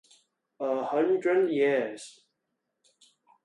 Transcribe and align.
A 0.59 0.83
hundred 0.89 1.23
years. 1.51 2.23